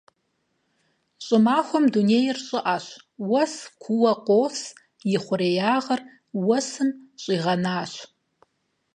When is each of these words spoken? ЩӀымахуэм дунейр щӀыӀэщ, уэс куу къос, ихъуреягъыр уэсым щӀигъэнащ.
ЩӀымахуэм 1.25 1.85
дунейр 1.93 2.37
щӀыӀэщ, 2.45 2.85
уэс 3.29 3.53
куу 3.81 4.03
къос, 4.25 4.57
ихъуреягъыр 5.15 6.01
уэсым 6.47 6.89
щӀигъэнащ. 7.21 7.93